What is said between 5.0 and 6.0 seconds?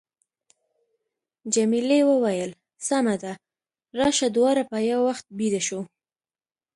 وخت بېده شو.